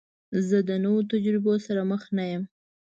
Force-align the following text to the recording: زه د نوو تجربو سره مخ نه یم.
زه 0.47 0.57
د 0.69 0.71
نوو 0.83 0.99
تجربو 1.11 1.53
سره 1.65 1.81
مخ 1.91 2.01
نه 2.17 2.23
یم. 2.31 2.43